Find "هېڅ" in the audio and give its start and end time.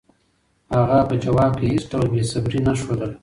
1.73-1.83